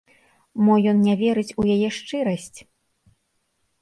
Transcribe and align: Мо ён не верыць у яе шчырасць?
Мо 0.63 0.77
ён 0.93 0.97
не 1.09 1.13
верыць 1.21 1.55
у 1.65 1.67
яе 1.75 1.89
шчырасць? 2.01 2.59